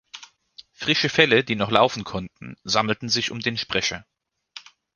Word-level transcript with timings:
Frische 0.71 1.09
Fälle, 1.09 1.43
die 1.43 1.53
noch 1.55 1.69
laufen 1.69 2.03
konnten, 2.03 2.55
sammelten 2.63 3.07
sich 3.07 3.29
um 3.29 3.39
den 3.39 3.55
Sprecher. 3.55 4.03